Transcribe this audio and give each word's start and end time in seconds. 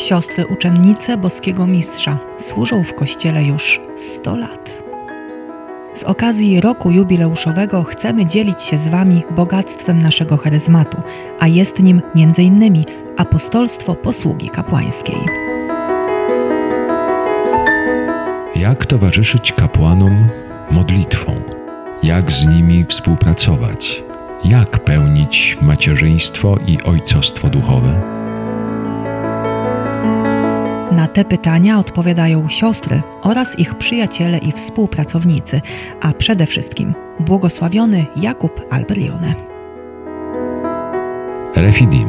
Siostry 0.00 0.46
uczennice 0.46 1.16
boskiego 1.16 1.66
mistrza 1.66 2.18
służą 2.38 2.84
w 2.84 2.94
kościele 2.94 3.42
już 3.42 3.80
100 3.96 4.36
lat. 4.36 4.82
Z 5.94 6.04
okazji 6.04 6.60
roku 6.60 6.90
jubileuszowego 6.90 7.84
chcemy 7.84 8.26
dzielić 8.26 8.62
się 8.62 8.78
z 8.78 8.88
Wami 8.88 9.22
bogactwem 9.30 10.02
naszego 10.02 10.36
charyzmatu, 10.36 11.02
a 11.40 11.46
jest 11.46 11.78
nim 11.78 12.02
m.in. 12.16 12.84
apostolstwo 13.16 13.94
posługi 13.94 14.50
kapłańskiej. 14.50 15.20
Jak 18.56 18.86
towarzyszyć 18.86 19.52
kapłanom 19.52 20.28
modlitwą? 20.70 21.32
Jak 22.02 22.32
z 22.32 22.46
nimi 22.46 22.84
współpracować? 22.88 24.02
Jak 24.44 24.84
pełnić 24.84 25.58
macierzyństwo 25.62 26.58
i 26.66 26.82
ojcostwo 26.82 27.48
duchowe? 27.48 28.19
Na 30.92 31.06
te 31.06 31.24
pytania 31.24 31.78
odpowiadają 31.78 32.48
siostry 32.48 33.02
oraz 33.22 33.58
ich 33.58 33.74
przyjaciele 33.74 34.38
i 34.38 34.52
współpracownicy, 34.52 35.60
a 36.00 36.12
przede 36.12 36.46
wszystkim 36.46 36.94
błogosławiony 37.20 38.06
Jakub 38.16 38.60
Alberione. 38.70 39.34
Refidim. 41.56 42.08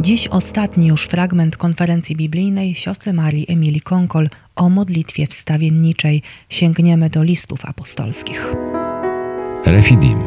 Dziś 0.00 0.28
ostatni 0.28 0.86
już 0.86 1.06
fragment 1.06 1.56
konferencji 1.56 2.16
biblijnej 2.16 2.74
siostry 2.74 3.12
Marii 3.12 3.46
Emilii 3.48 3.80
Konkol 3.80 4.28
o 4.56 4.68
modlitwie 4.68 5.26
wstawienniczej. 5.26 6.22
Sięgniemy 6.48 7.10
do 7.10 7.22
listów 7.22 7.64
apostolskich. 7.64 8.54
Refidim. 9.66 10.18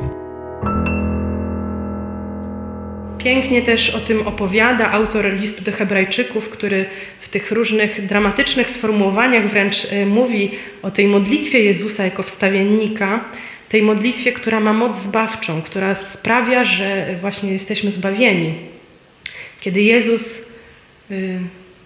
Pięknie 3.23 3.61
też 3.61 3.89
o 3.89 3.99
tym 3.99 4.27
opowiada 4.27 4.91
autor 4.91 5.33
listu 5.33 5.63
do 5.63 5.71
Hebrajczyków, 5.71 6.49
który 6.49 6.85
w 7.21 7.29
tych 7.29 7.51
różnych 7.51 8.05
dramatycznych 8.05 8.69
sformułowaniach 8.69 9.49
wręcz 9.49 9.85
y, 9.85 10.05
mówi 10.05 10.51
o 10.81 10.91
tej 10.91 11.07
modlitwie 11.07 11.59
Jezusa 11.59 12.05
jako 12.05 12.23
wstawiennika, 12.23 13.25
tej 13.69 13.81
modlitwie, 13.81 14.31
która 14.31 14.59
ma 14.59 14.73
moc 14.73 14.97
zbawczą, 14.97 15.61
która 15.61 15.95
sprawia, 15.95 16.65
że 16.65 17.15
właśnie 17.21 17.51
jesteśmy 17.51 17.91
zbawieni. 17.91 18.53
Kiedy 19.61 19.81
Jezus 19.81 20.51
y, 21.11 21.39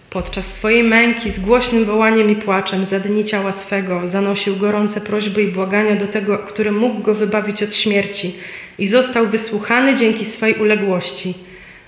podczas 0.09 0.53
swojej 0.53 0.83
męki 0.83 1.31
z 1.31 1.39
głośnym 1.39 1.85
wołaniem 1.85 2.31
i 2.31 2.35
płaczem 2.35 2.85
za 2.85 2.99
dni 2.99 3.23
ciała 3.23 3.51
swego 3.51 4.07
zanosił 4.07 4.55
gorące 4.55 5.01
prośby 5.01 5.43
i 5.43 5.47
błagania 5.47 5.95
do 5.95 6.07
tego, 6.07 6.37
który 6.37 6.71
mógł 6.71 7.01
go 7.01 7.15
wybawić 7.15 7.63
od 7.63 7.75
śmierci 7.75 8.35
i 8.79 8.87
został 8.87 9.27
wysłuchany 9.27 9.93
dzięki 9.93 10.25
swej 10.25 10.53
uległości. 10.53 11.33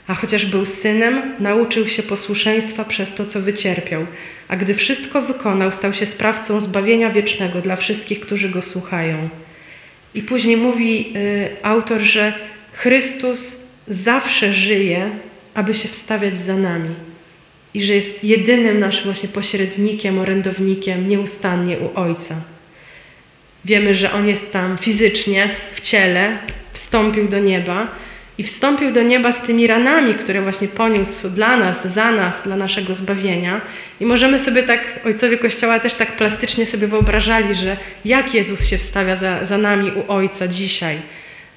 A 0.08 0.16
chociaż 0.16 0.46
był 0.46 0.66
synem, 0.66 1.22
nauczył 1.40 1.88
się 1.88 2.04
posłuszeństwa 2.04 2.86
przez 2.86 3.16
to, 3.16 3.26
co 3.26 3.40
wycierpiał, 3.40 4.06
a 4.48 4.56
gdy 4.56 4.76
wszystko 4.76 5.22
wykonał, 5.22 5.72
stał 5.72 5.94
się 5.94 6.06
sprawcą 6.06 6.62
zbawienia 6.62 7.10
wiecznego 7.10 7.62
dla 7.62 7.76
wszystkich, 7.76 8.20
którzy 8.20 8.50
go 8.50 8.62
słuchają. 8.62 9.30
I 10.14 10.22
później 10.22 10.58
mówi 10.58 11.14
y, 11.16 11.50
autor, 11.64 12.02
że 12.02 12.34
Chrystus 12.74 13.58
zawsze 13.88 14.54
żyje, 14.54 15.10
aby 15.54 15.74
się 15.74 15.90
wstawiać 15.90 16.38
za 16.38 16.58
nami 16.58 16.96
i 17.80 17.84
że 17.84 17.96
jest 17.96 18.24
jedynym 18.24 18.80
naszym 18.80 19.04
właśnie 19.04 19.30
pośrednikiem, 19.30 20.20
orędownikiem 20.20 21.08
nieustannie 21.08 21.78
u 21.78 22.00
Ojca. 22.00 22.36
Wiemy, 23.66 23.96
że 23.96 24.14
On 24.14 24.28
jest 24.28 24.54
tam 24.54 24.78
fizycznie, 24.78 25.50
w 25.74 25.82
ciele, 25.82 26.38
wstąpił 26.74 27.28
do 27.28 27.40
nieba 27.40 27.88
i 28.38 28.44
wstąpił 28.44 28.92
do 28.92 29.04
nieba 29.04 29.32
z 29.32 29.42
tymi 29.42 29.68
ranami, 29.68 30.14
które 30.14 30.42
właśnie 30.42 30.68
poniósł 30.68 31.30
dla 31.30 31.58
nas, 31.58 31.88
za 31.88 32.12
nas, 32.12 32.44
dla 32.44 32.56
naszego 32.56 32.96
zbawienia. 32.96 33.62
I 34.00 34.06
możemy 34.06 34.40
sobie 34.40 34.64
tak, 34.64 34.80
ojcowie 35.06 35.38
Kościoła 35.38 35.80
też 35.80 35.94
tak 35.94 36.12
plastycznie 36.12 36.66
sobie 36.66 36.88
wyobrażali, 36.88 37.56
że 37.56 37.78
jak 38.06 38.34
Jezus 38.34 38.66
się 38.66 38.78
wstawia 38.78 39.16
za, 39.16 39.46
za 39.46 39.58
nami 39.58 39.92
u 39.92 40.12
Ojca 40.12 40.48
dzisiaj. 40.48 40.98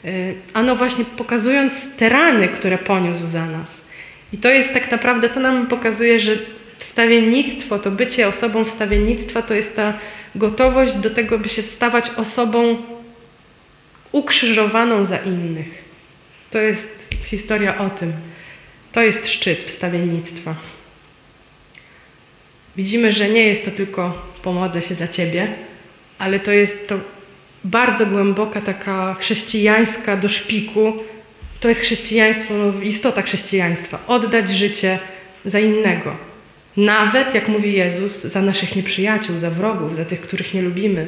Y, 0.05 0.35
ano 0.55 0.77
właśnie 0.77 1.05
pokazując 1.05 1.97
te 1.97 2.09
rany, 2.09 2.49
które 2.49 2.79
poniósł 2.79 3.27
za 3.27 3.47
nas. 3.47 3.92
I 4.33 4.39
to 4.39 4.51
jest 4.51 4.73
tak 4.73 4.91
naprawdę, 4.91 5.29
to 5.29 5.41
nam 5.41 5.67
pokazuje, 5.67 6.21
że 6.21 6.37
wstawiennictwo, 6.79 7.79
to 7.79 7.91
bycie 7.91 8.29
osobą 8.29 8.65
wstawiennictwa, 8.65 9.43
to 9.43 9.55
jest 9.55 9.77
ta 9.77 9.95
gotowość 10.35 10.95
do 10.95 11.11
tego, 11.11 11.39
by 11.39 11.49
się 11.49 11.63
wstawać 11.63 12.11
osobą 12.17 12.77
ukrzyżowaną 14.13 15.05
za 15.05 15.17
innych. 15.17 15.85
To 16.51 16.59
jest 16.59 17.11
historia 17.25 17.79
o 17.79 17.91
tym. 17.91 18.13
To 18.93 19.03
jest 19.03 19.29
szczyt 19.29 19.59
wstawiennictwa. 19.59 20.55
Widzimy, 22.77 23.13
że 23.13 23.29
nie 23.29 23.47
jest 23.47 23.65
to 23.65 23.71
tylko 23.71 24.29
pomodlę 24.43 24.83
się 24.83 24.95
za 24.95 25.09
Ciebie, 25.09 25.53
ale 26.19 26.41
to 26.41 26.53
jest 26.53 26.89
to 26.89 26.99
bardzo 27.65 28.07
głęboka 28.07 28.61
taka 28.61 29.15
chrześcijańska 29.15 30.17
do 30.17 30.29
szpiku. 30.29 30.93
To 31.63 31.69
jest 31.69 31.81
chrześcijaństwo, 31.81 32.55
no, 32.55 32.83
istota 32.83 33.23
chrześcijaństwa. 33.23 33.99
Oddać 34.07 34.51
życie 34.51 34.99
za 35.45 35.61
innego. 35.61 36.17
Nawet, 36.77 37.35
jak 37.35 37.49
mówi 37.49 37.73
Jezus, 37.73 38.23
za 38.23 38.43
naszych 38.43 38.77
nieprzyjaciół, 38.77 39.37
za 39.37 39.51
wrogów, 39.51 39.97
za 39.97 40.05
tych, 40.05 40.21
których 40.21 40.55
nie 40.55 40.63
lubimy. 40.63 41.07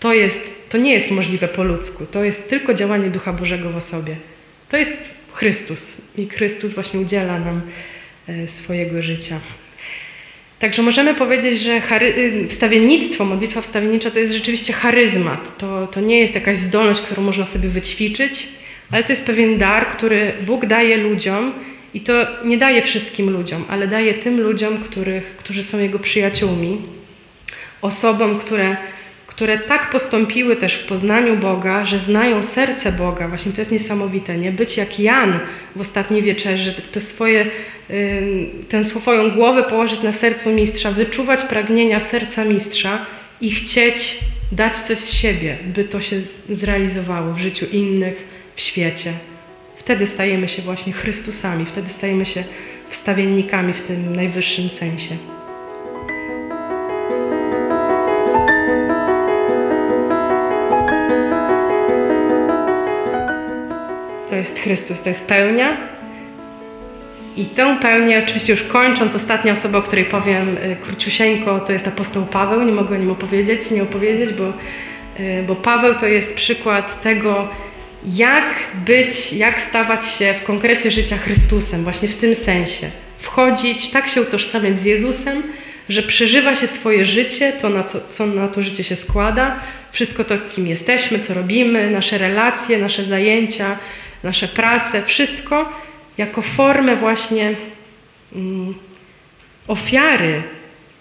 To, 0.00 0.14
jest, 0.14 0.68
to 0.68 0.78
nie 0.78 0.92
jest 0.92 1.10
możliwe 1.10 1.48
po 1.48 1.62
ludzku. 1.62 2.06
To 2.06 2.24
jest 2.24 2.50
tylko 2.50 2.74
działanie 2.74 3.10
Ducha 3.10 3.32
Bożego 3.32 3.70
w 3.70 3.76
osobie. 3.76 4.16
To 4.68 4.76
jest 4.76 4.92
Chrystus 5.32 5.96
i 6.16 6.28
Chrystus 6.28 6.72
właśnie 6.72 7.00
udziela 7.00 7.38
nam 7.38 7.60
e, 8.28 8.48
swojego 8.48 9.02
życia. 9.02 9.40
Także 10.58 10.82
możemy 10.82 11.14
powiedzieć, 11.14 11.60
że 11.60 11.80
y, 12.02 12.46
wstawiennictwo, 12.48 13.24
modlitwa 13.24 13.60
wstawiennicza 13.60 14.10
to 14.10 14.18
jest 14.18 14.32
rzeczywiście 14.32 14.72
charyzmat. 14.72 15.58
To, 15.58 15.86
to 15.86 16.00
nie 16.00 16.18
jest 16.18 16.34
jakaś 16.34 16.56
zdolność, 16.56 17.00
którą 17.00 17.22
można 17.22 17.46
sobie 17.46 17.68
wyćwiczyć, 17.68 18.57
ale 18.90 19.04
to 19.04 19.12
jest 19.12 19.26
pewien 19.26 19.58
dar, 19.58 19.86
który 19.86 20.32
Bóg 20.46 20.66
daje 20.66 20.96
ludziom 20.96 21.52
i 21.94 22.00
to 22.00 22.12
nie 22.44 22.58
daje 22.58 22.82
wszystkim 22.82 23.30
ludziom, 23.30 23.64
ale 23.68 23.88
daje 23.88 24.14
tym 24.14 24.40
ludziom, 24.40 24.78
których, 24.78 25.36
którzy 25.36 25.62
są 25.62 25.78
Jego 25.78 25.98
przyjaciółmi, 25.98 26.82
osobom, 27.82 28.38
które 28.38 28.76
które 29.38 29.58
tak 29.58 29.90
postąpiły 29.90 30.56
też 30.56 30.74
w 30.74 30.86
poznaniu 30.86 31.36
Boga, 31.36 31.86
że 31.86 31.98
znają 31.98 32.42
serce 32.42 32.92
Boga. 32.92 33.28
Właśnie 33.28 33.52
to 33.52 33.60
jest 33.60 33.72
niesamowite, 33.72 34.38
nie? 34.38 34.52
Być 34.52 34.76
jak 34.76 35.00
Jan 35.00 35.38
w 35.76 35.80
ostatniej 35.80 36.22
wieczerzy, 36.22 36.74
to 36.92 37.00
swoje, 37.00 37.46
tę 38.68 38.84
swoją 38.84 39.30
głowę 39.30 39.62
położyć 39.62 40.02
na 40.02 40.12
sercu 40.12 40.50
mistrza, 40.50 40.90
wyczuwać 40.90 41.42
pragnienia 41.42 42.00
serca 42.00 42.44
mistrza 42.44 43.06
i 43.40 43.50
chcieć 43.50 44.18
dać 44.52 44.76
coś 44.76 44.98
z 44.98 45.12
siebie, 45.12 45.56
by 45.74 45.84
to 45.84 46.00
się 46.00 46.16
zrealizowało 46.50 47.32
w 47.32 47.38
życiu 47.38 47.66
innych, 47.72 48.37
w 48.58 48.60
świecie. 48.60 49.12
Wtedy 49.76 50.06
stajemy 50.06 50.48
się 50.48 50.62
właśnie 50.62 50.92
Chrystusami, 50.92 51.66
wtedy 51.66 51.88
stajemy 51.88 52.26
się 52.26 52.44
wstawiennikami 52.90 53.72
w 53.72 53.80
tym 53.80 54.16
najwyższym 54.16 54.70
sensie. 54.70 55.16
jest 64.38 64.58
Chrystus, 64.58 65.02
to 65.02 65.08
jest 65.08 65.24
pełnia. 65.26 65.76
I 67.36 67.44
tę 67.44 67.76
pełnię, 67.82 68.22
oczywiście 68.24 68.52
już 68.52 68.62
kończąc, 68.62 69.14
ostatnia 69.14 69.52
osoba, 69.52 69.78
o 69.78 69.82
której 69.82 70.04
powiem 70.04 70.56
y, 70.56 70.76
króciusieńko, 70.82 71.60
to 71.60 71.72
jest 71.72 71.88
apostoł 71.88 72.26
Paweł. 72.26 72.62
Nie 72.62 72.72
mogę 72.72 72.94
o 72.94 72.98
nim 72.98 73.10
opowiedzieć, 73.10 73.70
nie 73.70 73.82
opowiedzieć, 73.82 74.30
bo, 74.32 74.52
y, 75.20 75.44
bo 75.46 75.54
Paweł 75.54 75.94
to 75.94 76.06
jest 76.06 76.34
przykład 76.34 77.02
tego, 77.02 77.48
jak 78.06 78.54
być, 78.86 79.32
jak 79.32 79.60
stawać 79.60 80.08
się 80.08 80.34
w 80.34 80.44
konkrecie 80.44 80.90
życia 80.90 81.16
Chrystusem, 81.16 81.82
właśnie 81.82 82.08
w 82.08 82.14
tym 82.14 82.34
sensie. 82.34 82.90
Wchodzić, 83.18 83.90
tak 83.90 84.08
się 84.08 84.22
utożsamiać 84.22 84.80
z 84.80 84.84
Jezusem, 84.84 85.42
że 85.88 86.02
przeżywa 86.02 86.54
się 86.54 86.66
swoje 86.66 87.06
życie, 87.06 87.52
to 87.52 87.68
na 87.68 87.84
co, 87.84 88.00
co 88.10 88.26
na 88.26 88.48
to 88.48 88.62
życie 88.62 88.84
się 88.84 88.96
składa, 88.96 89.60
wszystko 89.92 90.24
to, 90.24 90.34
kim 90.54 90.66
jesteśmy, 90.66 91.18
co 91.18 91.34
robimy, 91.34 91.90
nasze 91.90 92.18
relacje, 92.18 92.78
nasze 92.78 93.04
zajęcia, 93.04 93.78
nasze 94.22 94.48
prace, 94.48 95.02
wszystko 95.02 95.72
jako 96.18 96.42
formę 96.42 96.96
właśnie 96.96 97.54
mm, 98.34 98.74
ofiary, 99.68 100.42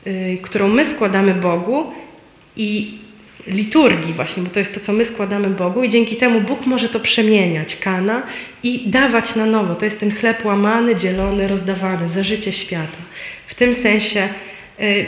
y, 0.08 0.38
którą 0.42 0.68
my 0.68 0.86
składamy 0.86 1.34
Bogu 1.34 1.94
i 2.56 2.98
liturgii 3.48 4.14
właśnie, 4.14 4.44
bo 4.44 4.50
to 4.50 4.60
jest 4.60 4.74
to, 4.74 4.80
co 4.80 4.94
my 4.94 5.06
składamy 5.06 5.50
Bogu 5.50 5.84
i 5.84 5.90
dzięki 5.90 6.16
temu 6.16 6.42
Bóg 6.42 6.66
może 6.66 6.90
to 6.90 7.00
przemieniać, 7.00 7.76
kana, 7.76 8.24
i 8.64 8.90
dawać 8.90 9.36
na 9.36 9.46
nowo. 9.46 9.76
To 9.76 9.86
jest 9.86 10.00
ten 10.00 10.16
chleb 10.16 10.46
łamany, 10.46 10.96
dzielony, 10.96 11.48
rozdawany 11.48 12.10
za 12.10 12.24
życie 12.24 12.52
świata. 12.52 12.98
W 13.48 13.56
tym 13.56 13.74
sensie, 13.74 14.30
y, 14.80 15.06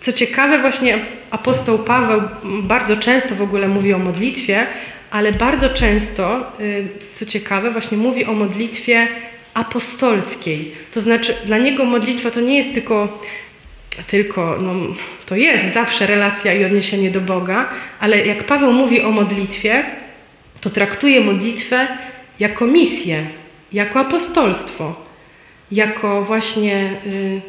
co 0.00 0.12
ciekawe, 0.12 0.58
właśnie 0.58 0.98
apostoł 1.30 1.78
Paweł 1.78 2.22
bardzo 2.62 2.96
często 2.96 3.34
w 3.34 3.42
ogóle 3.42 3.68
mówi 3.68 3.94
o 3.94 3.98
modlitwie, 3.98 4.66
ale 5.10 5.32
bardzo 5.32 5.70
często, 5.70 6.52
y, 6.60 6.86
co 7.12 7.26
ciekawe, 7.26 7.70
właśnie 7.70 7.98
mówi 7.98 8.24
o 8.24 8.32
modlitwie 8.32 9.08
apostolskiej. 9.54 10.72
To 10.92 11.00
znaczy, 11.00 11.34
dla 11.46 11.58
niego 11.58 11.84
modlitwa 11.84 12.30
to 12.30 12.40
nie 12.40 12.56
jest 12.56 12.74
tylko, 12.74 13.20
tylko 14.02 14.56
no, 14.60 14.74
to 15.26 15.36
jest 15.36 15.74
zawsze 15.74 16.06
relacja 16.06 16.52
i 16.54 16.64
odniesienie 16.64 17.10
do 17.10 17.20
Boga, 17.20 17.68
ale 18.00 18.26
jak 18.26 18.44
Paweł 18.44 18.72
mówi 18.72 19.02
o 19.02 19.10
modlitwie, 19.10 19.84
to 20.60 20.70
traktuje 20.70 21.20
modlitwę 21.20 21.86
jako 22.40 22.66
misję, 22.66 23.26
jako 23.72 24.00
apostolstwo, 24.00 24.94
jako 25.72 26.22
właśnie 26.22 26.90
y, 27.06 27.40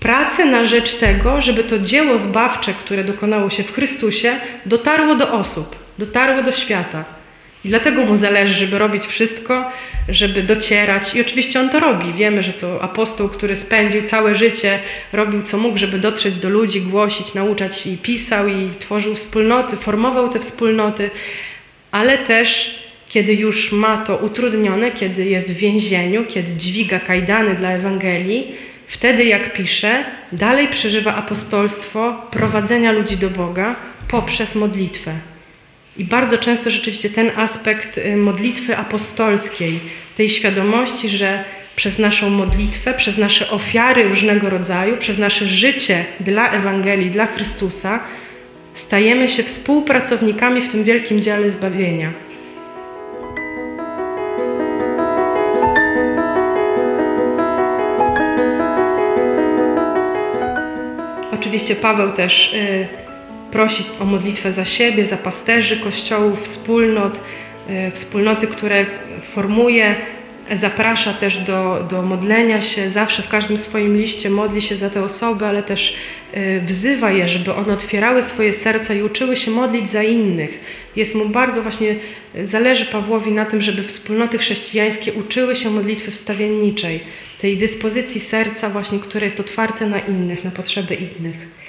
pracę 0.00 0.44
na 0.44 0.64
rzecz 0.64 0.94
tego, 0.94 1.42
żeby 1.42 1.64
to 1.64 1.78
dzieło 1.78 2.18
zbawcze, 2.18 2.72
które 2.72 3.04
dokonało 3.04 3.50
się 3.50 3.62
w 3.62 3.72
Chrystusie, 3.72 4.40
dotarło 4.66 5.14
do 5.14 5.32
osób, 5.32 5.76
dotarło 5.98 6.42
do 6.42 6.52
świata. 6.52 7.15
I 7.66 7.68
dlatego 7.68 8.04
mu 8.04 8.14
zależy, 8.14 8.54
żeby 8.54 8.78
robić 8.78 9.06
wszystko, 9.06 9.70
żeby 10.08 10.42
docierać. 10.42 11.14
I 11.14 11.20
oczywiście 11.20 11.60
on 11.60 11.70
to 11.70 11.80
robi. 11.80 12.12
Wiemy, 12.12 12.42
że 12.42 12.52
to 12.52 12.82
apostoł, 12.82 13.28
który 13.28 13.56
spędził 13.56 14.02
całe 14.02 14.34
życie, 14.34 14.78
robił 15.12 15.42
co 15.42 15.58
mógł, 15.58 15.78
żeby 15.78 15.98
dotrzeć 15.98 16.36
do 16.36 16.48
ludzi, 16.48 16.80
głosić, 16.80 17.34
nauczać 17.34 17.86
i 17.86 17.96
pisał 17.96 18.48
i 18.48 18.70
tworzył 18.78 19.14
wspólnoty, 19.14 19.76
formował 19.76 20.28
te 20.28 20.38
wspólnoty, 20.38 21.10
ale 21.90 22.18
też 22.18 22.78
kiedy 23.08 23.34
już 23.34 23.72
ma 23.72 23.96
to 23.96 24.16
utrudnione, 24.16 24.90
kiedy 24.90 25.24
jest 25.24 25.52
w 25.52 25.56
więzieniu, 25.56 26.24
kiedy 26.24 26.54
dźwiga 26.56 27.00
kajdany 27.00 27.54
dla 27.54 27.70
Ewangelii, 27.70 28.54
wtedy, 28.86 29.24
jak 29.24 29.52
pisze, 29.52 30.04
dalej 30.32 30.68
przeżywa 30.68 31.14
apostolstwo 31.14 32.26
prowadzenia 32.30 32.92
ludzi 32.92 33.16
do 33.16 33.30
Boga 33.30 33.74
poprzez 34.08 34.54
modlitwę. 34.54 35.35
I 35.98 36.04
bardzo 36.04 36.38
często 36.38 36.70
rzeczywiście 36.70 37.10
ten 37.10 37.30
aspekt 37.36 37.98
y, 37.98 38.16
modlitwy 38.16 38.76
apostolskiej, 38.76 39.80
tej 40.16 40.28
świadomości, 40.28 41.08
że 41.08 41.44
przez 41.76 41.98
naszą 41.98 42.30
modlitwę, 42.30 42.94
przez 42.94 43.18
nasze 43.18 43.50
ofiary 43.50 44.08
różnego 44.08 44.50
rodzaju, 44.50 44.96
przez 44.96 45.18
nasze 45.18 45.46
życie 45.46 46.04
dla 46.20 46.50
Ewangelii, 46.50 47.10
dla 47.10 47.26
Chrystusa, 47.26 48.00
stajemy 48.74 49.28
się 49.28 49.42
współpracownikami 49.42 50.62
w 50.62 50.68
tym 50.68 50.84
wielkim 50.84 51.22
dziale 51.22 51.50
zbawienia. 51.50 52.12
Oczywiście 61.32 61.76
Paweł 61.76 62.12
też 62.12 62.54
y, 62.54 63.05
prosi 63.56 63.84
o 64.00 64.04
modlitwę 64.04 64.52
za 64.52 64.64
siebie, 64.64 65.06
za 65.06 65.16
pasterzy 65.16 65.76
kościołów, 65.76 66.42
wspólnot, 66.42 67.20
y, 67.70 67.90
wspólnoty, 67.90 68.46
które 68.46 68.86
formuje, 69.34 69.94
zaprasza 70.52 71.12
też 71.12 71.38
do, 71.38 71.86
do 71.90 72.02
modlenia 72.02 72.60
się, 72.60 72.88
zawsze 72.88 73.22
w 73.22 73.28
każdym 73.28 73.58
swoim 73.58 73.96
liście 73.96 74.30
modli 74.30 74.62
się 74.62 74.76
za 74.76 74.90
te 74.90 75.02
osoby, 75.02 75.46
ale 75.46 75.62
też 75.62 75.96
y, 76.36 76.60
wzywa 76.66 77.10
je, 77.10 77.28
żeby 77.28 77.54
one 77.54 77.72
otwierały 77.72 78.22
swoje 78.22 78.52
serca 78.52 78.94
i 78.94 79.02
uczyły 79.02 79.36
się 79.36 79.50
modlić 79.50 79.88
za 79.88 80.02
innych. 80.02 80.60
Jest 80.96 81.14
mu 81.14 81.28
bardzo 81.28 81.62
właśnie, 81.62 81.94
zależy 82.44 82.84
Pawłowi 82.84 83.30
na 83.30 83.44
tym, 83.44 83.62
żeby 83.62 83.82
wspólnoty 83.82 84.38
chrześcijańskie 84.38 85.12
uczyły 85.12 85.56
się 85.56 85.70
modlitwy 85.70 86.10
wstawienniczej, 86.10 87.00
tej 87.40 87.56
dyspozycji 87.56 88.20
serca 88.20 88.68
właśnie, 88.70 88.98
które 88.98 89.24
jest 89.24 89.40
otwarte 89.40 89.86
na 89.86 89.98
innych, 89.98 90.44
na 90.44 90.50
potrzeby 90.50 90.94
innych. 90.94 91.65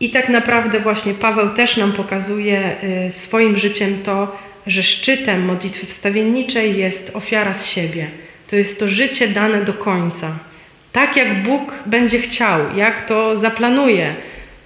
I 0.00 0.10
tak 0.10 0.28
naprawdę 0.28 0.80
właśnie 0.80 1.14
Paweł 1.14 1.50
też 1.50 1.76
nam 1.76 1.92
pokazuje 1.92 2.76
y, 3.08 3.12
swoim 3.12 3.56
życiem 3.56 3.98
to, 4.04 4.36
że 4.66 4.82
szczytem 4.82 5.44
modlitwy 5.44 5.86
wstawienniczej 5.86 6.76
jest 6.76 7.16
ofiara 7.16 7.54
z 7.54 7.66
siebie. 7.66 8.06
To 8.50 8.56
jest 8.56 8.80
to 8.80 8.88
życie 8.88 9.28
dane 9.28 9.64
do 9.64 9.74
końca. 9.74 10.38
Tak 10.92 11.16
jak 11.16 11.42
Bóg 11.42 11.72
będzie 11.86 12.18
chciał, 12.18 12.60
jak 12.76 13.06
to 13.06 13.36
zaplanuje. 13.36 14.14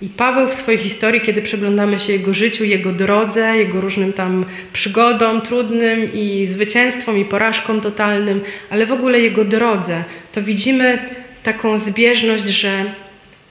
I 0.02 0.08
Paweł 0.08 0.48
w 0.48 0.54
swojej 0.54 0.80
historii, 0.80 1.20
kiedy 1.20 1.42
przeglądamy 1.42 2.00
się 2.00 2.12
jego 2.12 2.34
życiu, 2.34 2.64
jego 2.64 2.92
drodze, 2.92 3.56
jego 3.56 3.80
różnym 3.80 4.12
tam 4.12 4.44
przygodom 4.72 5.40
trudnym 5.40 6.14
i 6.14 6.46
zwycięstwom 6.46 7.18
i 7.18 7.24
porażkom 7.24 7.80
totalnym, 7.80 8.40
ale 8.70 8.86
w 8.86 8.92
ogóle 8.92 9.20
jego 9.20 9.44
drodze, 9.44 10.04
to 10.32 10.42
widzimy 10.42 10.98
taką 11.42 11.78
zbieżność, 11.78 12.44
że 12.44 12.84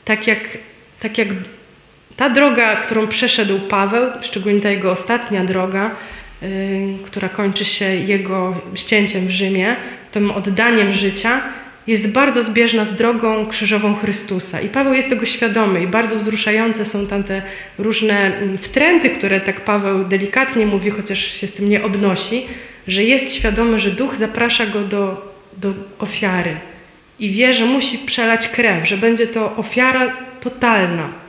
tak 0.05 0.27
jak, 0.27 0.39
tak 0.99 1.17
jak 1.17 1.27
ta 2.19 2.29
droga, 2.29 2.75
którą 2.75 3.07
przeszedł 3.07 3.59
Paweł, 3.59 4.07
szczególnie 4.21 4.61
ta 4.61 4.69
jego 4.69 4.91
ostatnia 4.91 5.45
droga, 5.45 5.91
yy, 6.41 6.49
która 7.05 7.29
kończy 7.29 7.65
się 7.65 7.85
jego 7.85 8.61
ścięciem 8.75 9.27
w 9.27 9.29
Rzymie, 9.29 9.75
tym 10.11 10.31
oddaniem 10.31 10.93
życia, 10.93 11.41
jest 11.87 12.11
bardzo 12.11 12.43
zbieżna 12.43 12.85
z 12.85 12.95
drogą 12.95 13.45
krzyżową 13.45 13.95
Chrystusa. 13.95 14.61
I 14.61 14.69
Paweł 14.69 14.93
jest 14.93 15.09
tego 15.09 15.25
świadomy 15.25 15.83
i 15.83 15.87
bardzo 15.87 16.15
wzruszające 16.15 16.85
są 16.85 17.07
tam 17.07 17.23
te 17.23 17.41
różne 17.77 18.37
mm, 18.37 18.57
wtręty, 18.57 19.09
które 19.09 19.41
tak 19.41 19.61
Paweł 19.61 20.03
delikatnie 20.03 20.65
mówi, 20.65 20.89
chociaż 20.89 21.19
się 21.19 21.47
z 21.47 21.53
tym 21.53 21.69
nie 21.69 21.83
obnosi, 21.83 22.45
że 22.87 23.03
jest 23.03 23.35
świadomy, 23.35 23.79
że 23.79 23.91
Duch 23.91 24.15
zaprasza 24.15 24.65
go 24.65 24.81
do, 24.81 25.31
do 25.57 25.73
ofiary 25.99 26.55
i 27.19 27.31
wie, 27.31 27.53
że 27.53 27.65
musi 27.65 27.97
przelać 27.97 28.47
krew, 28.47 28.87
że 28.87 28.97
będzie 28.97 29.27
to 29.27 29.55
ofiara 29.55 30.17
totalna. 30.41 31.28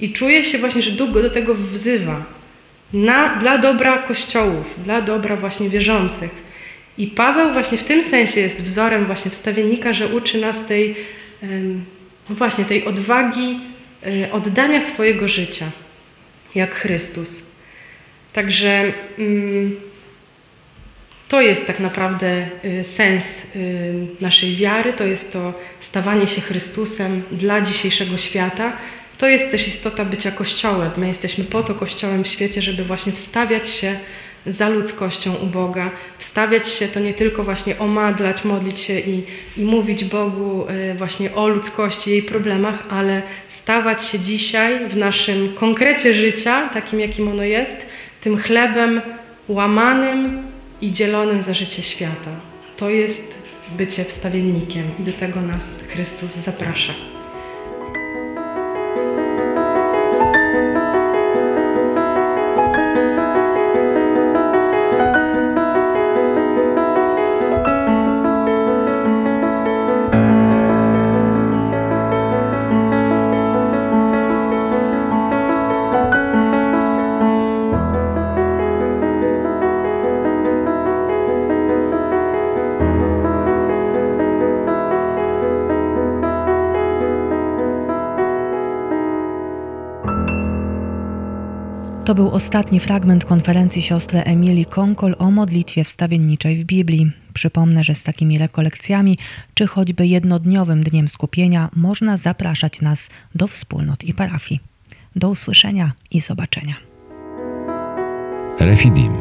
I 0.00 0.12
czuje 0.12 0.42
się 0.42 0.58
właśnie, 0.58 0.82
że 0.82 0.90
Duch 0.90 1.10
go 1.10 1.22
do 1.22 1.30
tego 1.30 1.54
wzywa. 1.54 2.22
Na, 2.92 3.36
dla 3.36 3.58
dobra 3.58 3.98
kościołów, 3.98 4.74
dla 4.84 5.00
dobra 5.00 5.36
właśnie 5.36 5.68
wierzących. 5.68 6.30
I 6.98 7.06
Paweł 7.06 7.52
właśnie 7.52 7.78
w 7.78 7.84
tym 7.84 8.02
sensie 8.02 8.40
jest 8.40 8.62
wzorem 8.62 9.06
właśnie 9.06 9.30
wstawiennika, 9.30 9.92
że 9.92 10.08
uczy 10.08 10.40
nas 10.40 10.66
tej, 10.66 10.96
no 12.28 12.34
właśnie 12.34 12.64
tej 12.64 12.84
odwagi 12.84 13.60
e, 14.06 14.32
oddania 14.32 14.80
swojego 14.80 15.28
życia, 15.28 15.66
jak 16.54 16.74
Chrystus. 16.74 17.42
Także 18.32 18.92
mm, 19.18 19.76
to 21.28 21.40
jest 21.40 21.66
tak 21.66 21.80
naprawdę 21.80 22.48
e, 22.64 22.84
sens 22.84 23.24
e, 23.24 23.58
naszej 24.20 24.56
wiary, 24.56 24.92
to 24.92 25.04
jest 25.04 25.32
to 25.32 25.54
stawanie 25.80 26.26
się 26.26 26.40
Chrystusem 26.40 27.22
dla 27.32 27.60
dzisiejszego 27.60 28.18
świata, 28.18 28.72
to 29.18 29.28
jest 29.28 29.50
też 29.50 29.68
istota 29.68 30.04
bycia 30.04 30.30
Kościołem. 30.30 30.90
My 30.96 31.08
jesteśmy 31.08 31.44
po 31.44 31.62
to 31.62 31.74
Kościołem 31.74 32.24
w 32.24 32.28
świecie, 32.28 32.62
żeby 32.62 32.84
właśnie 32.84 33.12
wstawiać 33.12 33.68
się 33.68 33.96
za 34.46 34.68
ludzkością 34.68 35.34
u 35.34 35.46
Boga, 35.46 35.90
wstawiać 36.18 36.68
się 36.68 36.88
to 36.88 37.00
nie 37.00 37.14
tylko 37.14 37.44
właśnie 37.44 37.78
omadlać, 37.78 38.44
modlić 38.44 38.80
się 38.80 39.00
i, 39.00 39.22
i 39.56 39.64
mówić 39.64 40.04
Bogu 40.04 40.66
e, 40.68 40.94
właśnie 40.94 41.34
o 41.34 41.48
ludzkości, 41.48 42.10
jej 42.10 42.22
problemach, 42.22 42.84
ale 42.90 43.22
stawać 43.48 44.04
się 44.04 44.18
dzisiaj 44.18 44.88
w 44.88 44.96
naszym 44.96 45.54
konkrecie 45.54 46.14
życia, 46.14 46.68
takim 46.68 47.00
jakim 47.00 47.28
ono 47.28 47.42
jest, 47.42 47.86
tym 48.20 48.38
chlebem 48.38 49.00
łamanym 49.48 50.42
i 50.80 50.92
dzielonym 50.92 51.42
za 51.42 51.54
życie 51.54 51.82
świata. 51.82 52.30
To 52.76 52.90
jest 52.90 53.44
bycie 53.76 54.04
wstawiennikiem 54.04 54.84
i 55.00 55.02
do 55.02 55.12
tego 55.12 55.40
nas 55.40 55.80
Chrystus 55.88 56.30
zaprasza. 56.30 57.13
To 92.04 92.14
był 92.14 92.30
ostatni 92.30 92.80
fragment 92.80 93.24
konferencji 93.24 93.82
siostry 93.82 94.20
Emilii 94.20 94.66
Konkol 94.66 95.14
o 95.18 95.30
modlitwie 95.30 95.84
wstawienniczej 95.84 96.56
w 96.56 96.64
Biblii. 96.64 97.12
Przypomnę, 97.34 97.84
że 97.84 97.94
z 97.94 98.02
takimi 98.02 98.38
rekolekcjami, 98.38 99.18
czy 99.54 99.66
choćby 99.66 100.06
jednodniowym 100.06 100.82
dniem 100.82 101.08
skupienia, 101.08 101.68
można 101.76 102.16
zapraszać 102.16 102.80
nas 102.80 103.08
do 103.34 103.46
wspólnot 103.46 104.04
i 104.04 104.14
parafii. 104.14 104.60
Do 105.16 105.28
usłyszenia 105.28 105.92
i 106.10 106.20
zobaczenia. 106.20 106.74
Refidim. 108.60 109.12